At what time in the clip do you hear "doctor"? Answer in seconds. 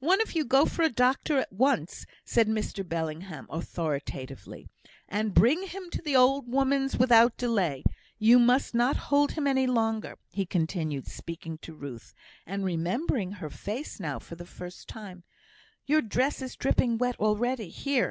0.90-1.38